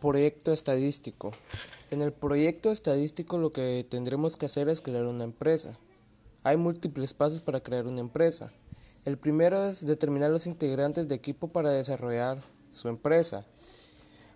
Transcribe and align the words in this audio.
Proyecto 0.00 0.52
estadístico. 0.52 1.32
En 1.90 2.02
el 2.02 2.12
proyecto 2.12 2.70
estadístico 2.70 3.36
lo 3.36 3.50
que 3.50 3.84
tendremos 3.88 4.36
que 4.36 4.46
hacer 4.46 4.68
es 4.68 4.80
crear 4.80 5.04
una 5.06 5.24
empresa. 5.24 5.74
Hay 6.44 6.56
múltiples 6.56 7.14
pasos 7.14 7.40
para 7.40 7.58
crear 7.58 7.84
una 7.86 8.00
empresa. 8.00 8.52
El 9.04 9.18
primero 9.18 9.66
es 9.66 9.84
determinar 9.84 10.30
los 10.30 10.46
integrantes 10.46 11.08
de 11.08 11.16
equipo 11.16 11.48
para 11.48 11.72
desarrollar 11.72 12.38
su 12.70 12.88
empresa. 12.88 13.44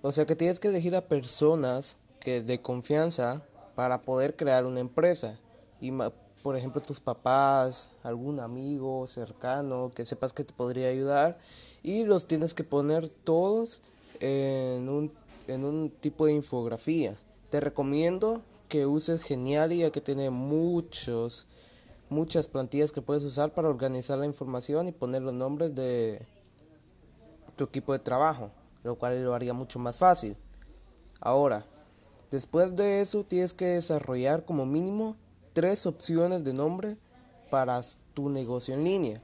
O 0.03 0.11
sea 0.11 0.27
que 0.27 0.35
tienes 0.35 0.58
que 0.58 0.67
elegir 0.67 0.96
a 0.96 1.06
personas 1.06 1.99
que 2.19 2.42
de 2.42 2.60
confianza 2.60 3.44
para 3.76 4.03
poder 4.03 4.35
crear 4.35 4.67
una 4.67 4.81
empresa. 4.81 5.38
Y 5.81 5.92
por 6.42 6.56
ejemplo 6.56 6.83
tus 6.83 6.99
papás, 6.99 7.90
algún 8.03 8.40
amigo 8.40 9.06
cercano 9.06 9.92
que 9.94 10.06
sepas 10.06 10.33
que 10.33 10.42
te 10.42 10.54
podría 10.54 10.88
ayudar 10.88 11.38
y 11.85 12.03
los 12.03 12.26
tienes 12.26 12.53
que 12.53 12.65
poner 12.65 13.08
todos 13.08 13.83
en 14.19 14.88
un, 14.88 15.13
en 15.49 15.65
un 15.65 15.90
tipo 15.90 16.27
de 16.27 16.32
infografía. 16.32 17.16
Te 17.50 17.60
recomiendo 17.60 18.42
que 18.69 18.87
uses 18.87 19.23
Geniali 19.23 19.78
ya 19.78 19.91
que 19.91 20.00
tiene 20.00 20.30
muchos 20.30 21.46
muchas 22.12 22.46
plantillas 22.46 22.92
que 22.92 23.02
puedes 23.02 23.24
usar 23.24 23.55
para 23.55 23.69
organizar 23.69 24.19
la 24.19 24.27
información 24.27 24.86
y 24.86 24.92
poner 24.92 25.23
los 25.23 25.33
nombres 25.33 25.74
de 25.74 26.24
tu 27.56 27.64
equipo 27.64 27.92
de 27.92 27.98
trabajo, 27.98 28.52
lo 28.84 28.97
cual 28.97 29.24
lo 29.24 29.34
haría 29.34 29.52
mucho 29.52 29.78
más 29.78 29.97
fácil. 29.97 30.36
Ahora, 31.20 31.64
después 32.30 32.77
de 32.77 33.00
eso 33.00 33.24
tienes 33.24 33.55
que 33.55 33.64
desarrollar 33.64 34.45
como 34.45 34.66
mínimo 34.66 35.16
tres 35.52 35.86
opciones 35.86 36.45
de 36.45 36.52
nombre 36.52 36.97
para 37.50 37.80
tu 38.14 38.28
negocio 38.28 38.74
en 38.74 38.84
línea. 38.84 39.22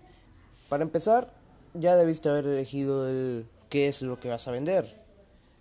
Para 0.68 0.82
empezar, 0.82 1.32
ya 1.74 1.96
debiste 1.96 2.28
haber 2.28 2.46
elegido 2.46 3.08
el 3.08 3.48
qué 3.68 3.88
es 3.88 4.02
lo 4.02 4.18
que 4.18 4.30
vas 4.30 4.48
a 4.48 4.52
vender. 4.52 5.07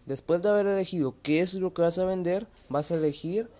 Después 0.08 0.42
de 0.42 0.50
haber 0.50 0.68
elegido 0.68 1.16
qué 1.22 1.42
es 1.42 1.54
lo 1.56 1.74
que 1.74 1.82
vas 1.82 1.98
a 1.98 2.06
vender, 2.06 2.48
vas 2.70 2.92
a 2.92 2.96
elegir 2.96 3.52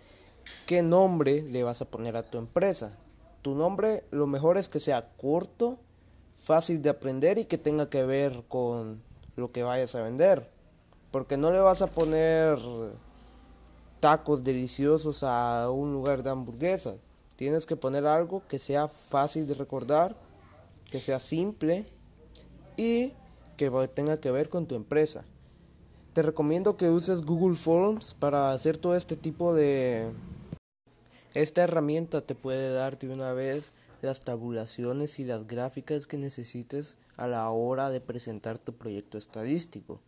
qué 0.66 0.82
nombre 0.82 1.42
le 1.42 1.64
vas 1.64 1.82
a 1.82 1.86
poner 1.92 2.16
a 2.16 2.24
tu 2.24 2.38
empresa. 2.38 2.98
Tu 3.42 3.54
nombre 3.54 4.06
lo 4.12 4.28
mejor 4.28 4.58
es 4.58 4.70
que 4.70 4.80
sea 4.80 5.10
corto, 5.18 5.78
fácil 6.42 6.82
de 6.82 6.90
aprender 6.90 7.38
y 7.38 7.44
que 7.44 7.58
tenga 7.58 7.90
que 7.90 8.04
ver 8.06 8.46
con 8.48 9.04
lo 9.36 9.52
que 9.52 9.64
vayas 9.64 9.94
a 9.96 10.04
vender. 10.04 10.50
Porque 11.12 11.36
no 11.36 11.52
le 11.52 11.60
vas 11.60 11.82
a 11.82 11.88
poner 11.88 12.58
tacos 14.00 14.46
deliciosos 14.46 15.24
a 15.24 15.70
un 15.70 15.92
lugar 15.92 16.24
de 16.24 16.30
hamburguesas. 16.30 16.96
Tienes 17.36 17.66
que 17.66 17.76
poner 17.76 18.06
algo 18.06 18.42
que 18.48 18.58
sea 18.58 18.88
fácil 18.88 19.48
de 19.48 19.54
recordar, 19.54 20.16
que 20.90 21.02
sea 21.02 21.20
simple 21.20 21.86
y 22.78 23.12
que 23.58 23.70
tenga 23.94 24.22
que 24.22 24.32
ver 24.32 24.48
con 24.48 24.66
tu 24.66 24.76
empresa. 24.76 25.26
Te 26.18 26.24
recomiendo 26.24 26.78
que 26.78 26.90
uses 26.90 27.22
Google 27.22 27.56
Forms 27.56 28.16
para 28.16 28.52
hacer 28.52 28.80
todo 28.80 28.96
este 28.96 29.16
tipo 29.16 29.54
de... 29.54 30.12
Esta 31.36 31.64
herramienta 31.64 32.22
te 32.22 32.34
puede 32.34 32.74
dar 32.74 32.98
de 32.98 33.14
una 33.14 33.34
vez 33.34 33.74
las 34.02 34.22
tabulaciones 34.22 35.20
y 35.20 35.26
las 35.26 35.46
gráficas 35.46 36.08
que 36.08 36.18
necesites 36.18 36.98
a 37.18 37.28
la 37.28 37.48
hora 37.52 37.92
de 37.92 38.02
presentar 38.02 38.58
tu 38.58 38.74
proyecto 38.74 39.20
estadístico. 39.20 40.02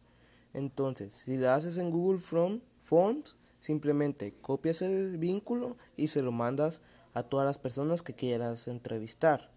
Entonces, 0.55 1.13
si 1.13 1.37
lo 1.37 1.51
haces 1.51 1.77
en 1.77 1.91
Google 1.91 2.19
Forms, 2.19 3.37
simplemente 3.59 4.33
copias 4.41 4.81
el 4.81 5.19
vínculo 5.19 5.77
y 5.95 6.07
se 6.07 6.23
lo 6.23 6.31
mandas 6.31 6.81
a 7.13 7.21
todas 7.21 7.45
las 7.45 7.59
personas 7.59 8.01
que 8.01 8.15
quieras 8.15 8.67
entrevistar. 8.67 9.51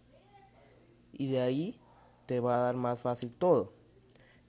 Y 1.14 1.30
de 1.30 1.40
ahí 1.40 1.80
te 2.26 2.40
va 2.40 2.56
a 2.56 2.64
dar 2.64 2.76
más 2.76 3.00
fácil 3.00 3.34
todo. 3.34 3.72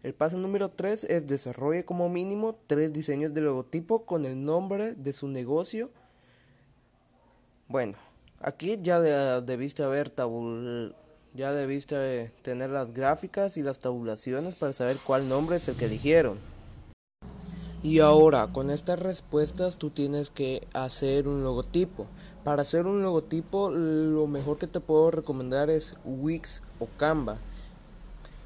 El 0.03 0.13
paso 0.13 0.37
número 0.37 0.67
3 0.67 1.05
es 1.05 1.27
desarrolle 1.27 1.85
como 1.85 2.09
mínimo 2.09 2.57
tres 2.67 2.91
diseños 2.91 3.33
de 3.33 3.39
logotipo 3.39 4.05
con 4.05 4.25
el 4.25 4.43
nombre 4.43 4.95
de 4.95 5.13
su 5.13 5.29
negocio. 5.29 5.89
Bueno, 7.69 7.95
aquí 8.41 8.77
ya 8.81 8.99
debiste 8.99 9.81
haber 9.81 10.09
tabul 10.09 10.93
ya 11.33 11.53
debiste 11.53 12.31
tener 12.41 12.69
las 12.69 12.93
gráficas 12.93 13.55
y 13.55 13.63
las 13.63 13.79
tabulaciones 13.79 14.55
para 14.55 14.73
saber 14.73 14.97
cuál 15.03 15.29
nombre 15.29 15.55
es 15.55 15.69
el 15.69 15.75
que 15.75 15.85
eligieron. 15.85 16.37
Y 17.81 17.99
ahora, 17.99 18.47
con 18.47 18.71
estas 18.71 18.99
respuestas 18.99 19.77
tú 19.77 19.89
tienes 19.89 20.29
que 20.29 20.67
hacer 20.73 21.29
un 21.29 21.43
logotipo. 21.43 22.05
Para 22.43 22.61
hacer 22.61 22.87
un 22.87 23.01
logotipo, 23.01 23.71
lo 23.71 24.27
mejor 24.27 24.57
que 24.57 24.67
te 24.67 24.81
puedo 24.81 25.11
recomendar 25.11 25.69
es 25.69 25.95
Wix 26.03 26.61
o 26.79 26.87
Canva. 26.97 27.37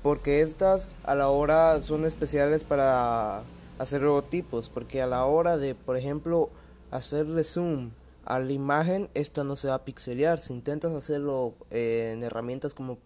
Porque 0.08 0.40
estas 0.40 0.88
a 1.04 1.16
la 1.16 1.28
hora 1.28 1.82
son 1.82 2.06
especiales 2.06 2.64
para 2.64 3.44
hacer 3.78 4.02
logotipos. 4.02 4.70
Porque 4.70 5.02
a 5.02 5.06
la 5.06 5.26
hora 5.26 5.58
de, 5.58 5.76
por 5.76 5.98
ejemplo, 5.98 6.50
hacerle 6.92 7.44
zoom 7.44 7.92
a 8.24 8.40
la 8.40 8.54
imagen, 8.54 9.10
esta 9.16 9.44
no 9.44 9.58
se 9.58 9.68
va 9.68 9.74
a 9.74 9.84
pixelear. 9.84 10.40
Si 10.40 10.54
intentas 10.54 10.94
hacerlo 10.94 11.56
en 11.72 12.24
herramientas 12.24 12.74
como 12.74 13.00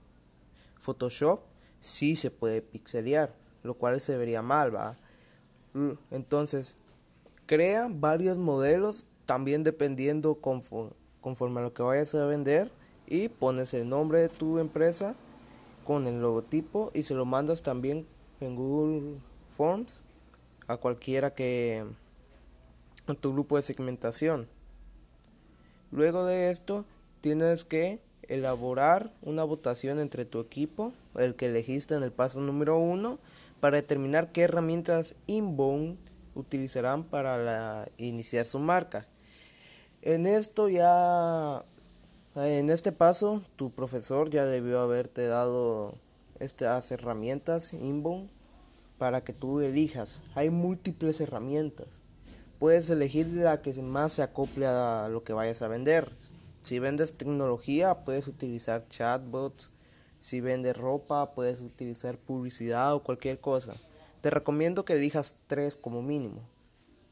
Photoshop, 0.80 1.40
sí 1.80 2.16
se 2.16 2.30
puede 2.30 2.62
pixelear. 2.62 3.34
Lo 3.64 3.74
cual 3.74 4.00
se 4.00 4.16
vería 4.16 4.44
mal, 4.44 4.76
¿va? 4.76 4.96
Mm, 5.74 5.94
entonces, 6.12 6.76
crea 7.48 7.88
varios 7.90 8.38
modelos, 8.38 9.08
también 9.26 9.64
dependiendo 9.64 10.36
conforme, 10.36 11.60
a 11.60 11.64
lo 11.64 11.74
que 11.74 11.82
vayas 11.82 12.14
a 12.14 12.28
vender, 12.28 12.70
y 13.08 13.28
pones 13.28 13.74
el 13.74 13.90
nombre 13.90 14.20
de 14.20 14.30
tu 14.30 14.60
empresa 14.60 15.16
con 15.92 16.08
el 16.08 16.22
logotipo 16.22 16.90
y 16.94 17.04
se 17.04 17.16
lo 17.16 17.26
mandas 17.26 17.64
también 17.64 18.08
en 18.40 18.56
Google 18.56 19.18
Forms 19.58 20.04
a 20.68 20.78
cualquiera 20.78 21.34
que 21.34 21.84
tu 23.20 23.34
grupo 23.34 23.58
de 23.58 23.64
segmentación. 23.64 24.48
Luego 25.92 26.24
de 26.24 26.50
esto, 26.50 26.86
tienes 27.20 27.66
que 27.66 28.00
elaborar 28.30 29.12
una 29.22 29.44
votación 29.44 30.00
entre 30.00 30.24
tu 30.24 30.40
equipo, 30.40 30.94
el 31.16 31.36
que 31.36 31.48
elegiste 31.48 31.94
en 31.96 32.04
el 32.04 32.12
paso 32.14 32.40
número 32.40 32.80
uno, 32.80 33.20
para 33.60 33.76
determinar 33.76 34.32
qué 34.32 34.44
herramientas 34.44 35.16
inbound 35.28 35.98
utilizarán 36.36 37.04
para 37.04 37.86
iniciar 37.98 38.48
su 38.48 38.60
marca. 38.60 39.08
En 40.04 40.26
esto 40.26 40.70
ya, 40.70 41.66
en 42.36 42.70
este 42.70 42.92
paso, 42.92 43.42
tu 43.58 43.72
profesor 43.72 44.30
ya 44.30 44.46
debió 44.46 44.80
haberte 44.80 45.28
dado 45.28 45.94
estas 46.40 46.92
herramientas 46.92 47.74
inbound 47.74 48.30
para 48.98 49.22
que 49.22 49.34
tú 49.34 49.60
elijas. 49.60 50.24
Hay 50.34 50.50
múltiples 50.50 51.20
herramientas. 51.20 51.88
Puedes 52.58 52.90
elegir 52.90 53.28
la 53.28 53.62
que 53.62 53.74
más 53.82 54.14
se 54.14 54.22
acople 54.22 54.66
a 54.66 55.10
lo 55.10 55.24
que 55.24 55.34
vayas 55.34 55.62
a 55.62 55.68
vender. 55.68 56.10
Si 56.64 56.80
vendes 56.80 57.18
tecnología, 57.18 57.96
puedes 57.96 58.28
utilizar 58.28 58.88
chatbots, 58.88 59.72
si 60.22 60.40
vendes 60.40 60.78
ropa, 60.78 61.34
puedes 61.34 61.60
utilizar 61.62 62.16
publicidad 62.16 62.94
o 62.94 63.02
cualquier 63.02 63.40
cosa. 63.40 63.74
Te 64.22 64.30
recomiendo 64.30 64.86
que 64.86 64.94
elijas 64.94 65.36
tres 65.48 65.76
como 65.76 66.02
mínimo. 66.04 66.40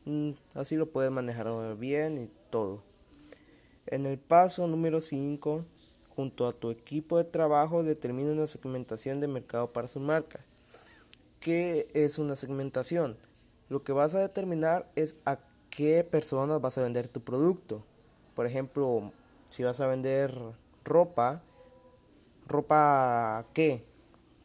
Mm, 0.05 0.31
así 0.53 0.75
lo 0.75 0.85
puedes 0.85 1.11
manejar 1.11 1.75
bien 1.75 2.23
y 2.23 2.29
todo. 2.51 2.83
En 3.91 4.05
el 4.05 4.19
paso 4.19 4.67
número 4.67 5.01
5, 5.01 5.65
junto 6.15 6.47
a 6.47 6.53
tu 6.53 6.69
equipo 6.69 7.17
de 7.17 7.23
trabajo, 7.23 7.81
determina 7.81 8.31
una 8.31 8.45
segmentación 8.45 9.19
de 9.19 9.27
mercado 9.27 9.65
para 9.65 9.87
su 9.87 9.99
marca. 9.99 10.39
¿Qué 11.39 11.87
es 11.95 12.19
una 12.19 12.35
segmentación? 12.35 13.17
Lo 13.67 13.81
que 13.81 13.91
vas 13.91 14.13
a 14.13 14.19
determinar 14.19 14.85
es 14.95 15.15
a 15.25 15.39
qué 15.71 16.03
personas 16.03 16.61
vas 16.61 16.77
a 16.77 16.83
vender 16.83 17.07
tu 17.07 17.21
producto. 17.21 17.83
Por 18.35 18.45
ejemplo, 18.45 19.11
si 19.49 19.63
vas 19.63 19.79
a 19.79 19.87
vender 19.87 20.37
ropa, 20.83 21.41
ropa 22.45 23.43
qué? 23.53 23.83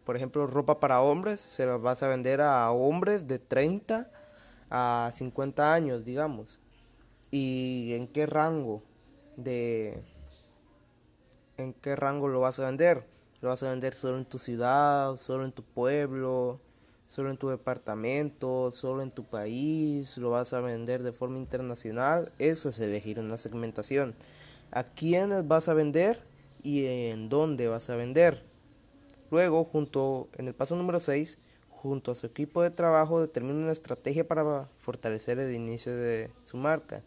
Por 0.07 0.17
ejemplo, 0.17 0.47
ropa 0.47 0.81
para 0.81 1.03
hombres, 1.03 1.43
se 1.43 1.67
las 1.67 1.83
vas 1.83 2.03
a 2.03 2.09
vender 2.09 2.41
a 2.41 2.71
hombres 2.71 3.27
de 3.27 3.39
30 3.39 4.11
a 4.71 5.11
50 5.13 5.75
años, 5.75 6.07
digamos. 6.07 6.61
¿Y 7.31 7.93
en 7.93 8.09
qué 8.09 8.25
rango 8.25 8.81
de 9.37 10.03
en 11.57 11.73
qué 11.75 11.97
rango 11.97 12.29
lo 12.29 12.41
vas 12.41 12.59
a 12.61 12.67
vender? 12.67 13.05
¿Lo 13.41 13.49
vas 13.49 13.63
a 13.63 13.71
vender 13.71 13.95
solo 13.95 14.19
en 14.19 14.25
tu 14.25 14.39
ciudad, 14.39 15.17
solo 15.17 15.45
en 15.45 15.53
tu 15.53 15.63
pueblo, 15.63 16.61
solo 17.09 17.31
en 17.31 17.37
tu 17.37 17.49
departamento, 17.49 18.73
solo 18.73 19.03
en 19.03 19.11
tu 19.11 19.25
país? 19.25 20.17
¿Lo 20.19 20.31
vas 20.31 20.53
a 20.53 20.61
vender 20.61 21.03
de 21.03 21.13
forma 21.13 21.39
internacional? 21.39 22.33
Eso 22.39 22.71
es 22.71 22.81
elegir 22.81 23.19
una 23.19 23.37
segmentación. 23.37 24.15
¿A 24.71 24.85
quiénes 24.85 25.47
vas 25.47 25.69
a 25.69 25.75
vender? 25.75 26.19
y 26.65 26.87
en 26.87 27.29
dónde 27.29 27.69
vas 27.69 27.91
a 27.91 27.97
vender. 27.97 28.43
Luego, 29.31 29.65
junto 29.65 30.29
en 30.37 30.49
el 30.49 30.55
paso 30.55 30.75
número 30.75 30.99
6, 30.99 31.39
junto 31.69 32.11
a 32.11 32.15
su 32.17 32.27
equipo 32.27 32.63
de 32.63 32.71
trabajo 32.71 33.21
determina 33.21 33.59
una 33.59 33.73
estrategia 33.73 34.27
para 34.27 34.65
fortalecer 34.79 35.39
el 35.39 35.55
inicio 35.55 35.95
de 35.95 36.31
su 36.43 36.57
marca. 36.57 37.03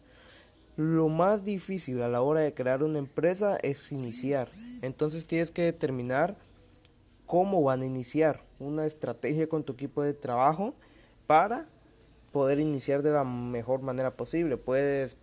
Lo 0.78 1.08
más 1.08 1.42
difícil 1.42 2.00
a 2.02 2.08
la 2.08 2.22
hora 2.22 2.38
de 2.38 2.54
crear 2.54 2.84
una 2.84 3.00
empresa 3.00 3.58
es 3.64 3.90
iniciar. 3.90 4.46
Entonces 4.80 5.26
tienes 5.26 5.50
que 5.50 5.62
determinar 5.62 6.36
cómo 7.26 7.64
van 7.64 7.82
a 7.82 7.86
iniciar 7.86 8.44
una 8.60 8.86
estrategia 8.86 9.48
con 9.48 9.64
tu 9.64 9.72
equipo 9.72 10.04
de 10.04 10.14
trabajo 10.14 10.76
para 11.26 11.66
poder 12.30 12.60
iniciar 12.60 13.02
de 13.02 13.10
la 13.10 13.24
mejor 13.24 13.82
manera 13.82 14.12
posible. 14.12 14.56
Puedes, 14.56 15.16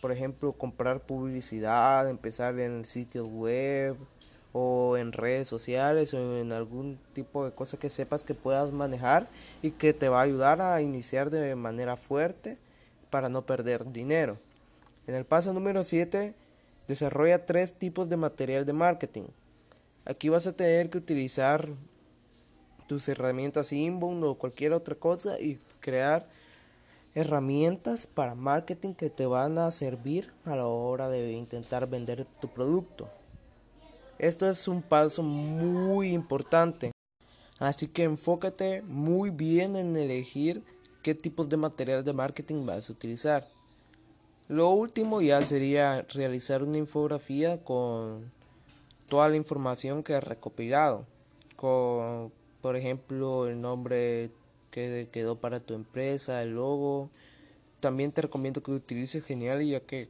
por 0.00 0.12
ejemplo, 0.12 0.52
comprar 0.52 1.04
publicidad, 1.04 2.08
empezar 2.08 2.56
en 2.60 2.78
el 2.78 2.84
sitio 2.84 3.26
web 3.26 3.96
o 4.52 4.96
en 4.96 5.10
redes 5.10 5.48
sociales 5.48 6.14
o 6.14 6.38
en 6.38 6.52
algún 6.52 7.00
tipo 7.12 7.44
de 7.44 7.50
cosa 7.50 7.76
que 7.76 7.90
sepas 7.90 8.22
que 8.22 8.34
puedas 8.34 8.70
manejar 8.70 9.26
y 9.62 9.72
que 9.72 9.92
te 9.92 10.08
va 10.08 10.20
a 10.20 10.24
ayudar 10.24 10.60
a 10.60 10.80
iniciar 10.80 11.30
de 11.30 11.56
manera 11.56 11.96
fuerte 11.96 12.56
para 13.10 13.28
no 13.28 13.44
perder 13.44 13.90
dinero. 13.90 14.38
En 15.06 15.14
el 15.14 15.24
paso 15.24 15.52
número 15.52 15.84
7, 15.84 16.34
desarrolla 16.88 17.46
tres 17.46 17.74
tipos 17.74 18.08
de 18.08 18.16
material 18.16 18.66
de 18.66 18.72
marketing. 18.72 19.24
Aquí 20.04 20.28
vas 20.28 20.46
a 20.46 20.52
tener 20.52 20.90
que 20.90 20.98
utilizar 20.98 21.68
tus 22.86 23.08
herramientas 23.08 23.72
inbound 23.72 24.24
o 24.24 24.34
cualquier 24.36 24.72
otra 24.72 24.94
cosa 24.94 25.40
y 25.40 25.58
crear 25.80 26.28
herramientas 27.14 28.06
para 28.06 28.34
marketing 28.34 28.94
que 28.94 29.10
te 29.10 29.26
van 29.26 29.58
a 29.58 29.70
servir 29.70 30.32
a 30.44 30.54
la 30.54 30.66
hora 30.66 31.08
de 31.08 31.32
intentar 31.32 31.88
vender 31.88 32.24
tu 32.40 32.48
producto. 32.48 33.08
Esto 34.18 34.48
es 34.48 34.66
un 34.68 34.82
paso 34.82 35.22
muy 35.22 36.12
importante. 36.12 36.92
Así 37.58 37.88
que 37.88 38.02
enfócate 38.02 38.82
muy 38.82 39.30
bien 39.30 39.76
en 39.76 39.96
elegir 39.96 40.62
qué 41.02 41.14
tipos 41.14 41.48
de 41.48 41.56
material 41.56 42.04
de 42.04 42.12
marketing 42.12 42.66
vas 42.66 42.90
a 42.90 42.92
utilizar. 42.92 43.55
Lo 44.48 44.70
último 44.70 45.20
ya 45.20 45.42
sería 45.42 46.02
realizar 46.02 46.62
una 46.62 46.78
infografía 46.78 47.62
con 47.64 48.30
toda 49.08 49.28
la 49.28 49.36
información 49.36 50.04
que 50.04 50.14
has 50.14 50.22
recopilado. 50.22 51.04
Con, 51.56 52.32
por 52.60 52.76
ejemplo, 52.76 53.48
el 53.48 53.60
nombre 53.60 54.30
que 54.70 55.08
quedó 55.10 55.40
para 55.40 55.58
tu 55.58 55.74
empresa, 55.74 56.42
el 56.42 56.54
logo. 56.54 57.10
También 57.80 58.12
te 58.12 58.22
recomiendo 58.22 58.62
que 58.62 58.70
utilices 58.70 59.24
Genial 59.24 59.64
ya 59.64 59.80
que 59.80 60.08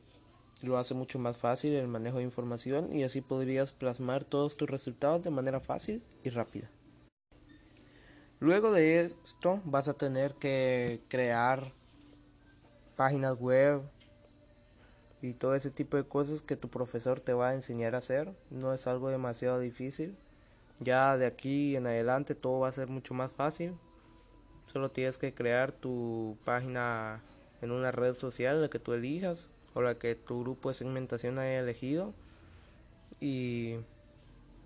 lo 0.62 0.76
hace 0.76 0.94
mucho 0.94 1.18
más 1.18 1.36
fácil 1.36 1.74
el 1.74 1.88
manejo 1.88 2.18
de 2.18 2.24
información 2.24 2.92
y 2.92 3.04
así 3.04 3.20
podrías 3.20 3.72
plasmar 3.72 4.24
todos 4.24 4.56
tus 4.56 4.68
resultados 4.68 5.22
de 5.22 5.30
manera 5.30 5.60
fácil 5.60 6.02
y 6.24 6.30
rápida. 6.30 6.70
Luego 8.38 8.70
de 8.72 9.00
esto 9.00 9.62
vas 9.64 9.88
a 9.88 9.94
tener 9.94 10.34
que 10.34 11.00
crear 11.08 11.62
páginas 12.96 13.38
web 13.38 13.82
y 15.22 15.34
todo 15.34 15.54
ese 15.54 15.70
tipo 15.70 15.96
de 15.96 16.04
cosas 16.04 16.42
que 16.42 16.56
tu 16.56 16.68
profesor 16.68 17.20
te 17.20 17.32
va 17.32 17.50
a 17.50 17.54
enseñar 17.54 17.94
a 17.94 17.98
hacer. 17.98 18.32
No 18.50 18.72
es 18.72 18.86
algo 18.86 19.08
demasiado 19.08 19.58
difícil. 19.58 20.16
Ya 20.78 21.16
de 21.16 21.26
aquí 21.26 21.76
en 21.76 21.86
adelante 21.86 22.34
todo 22.34 22.60
va 22.60 22.68
a 22.68 22.72
ser 22.72 22.88
mucho 22.88 23.14
más 23.14 23.32
fácil. 23.32 23.74
Solo 24.66 24.90
tienes 24.90 25.16
que 25.16 25.32
crear 25.32 25.72
tu 25.72 26.36
página 26.44 27.22
en 27.62 27.70
una 27.70 27.92
red 27.92 28.14
social, 28.14 28.60
la 28.60 28.68
que 28.68 28.78
tú 28.78 28.92
elijas 28.92 29.50
o 29.74 29.82
la 29.82 29.98
que 29.98 30.14
tu 30.14 30.40
grupo 30.40 30.68
de 30.68 30.74
segmentación 30.74 31.38
haya 31.38 31.60
elegido. 31.60 32.12
Y 33.20 33.76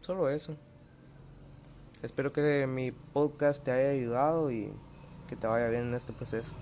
solo 0.00 0.28
eso. 0.30 0.56
Espero 2.02 2.32
que 2.32 2.66
mi 2.66 2.92
podcast 2.92 3.62
te 3.62 3.70
haya 3.70 3.90
ayudado 3.90 4.50
y 4.50 4.72
que 5.28 5.36
te 5.36 5.46
vaya 5.46 5.68
bien 5.68 5.82
en 5.82 5.94
este 5.94 6.12
proceso. 6.12 6.54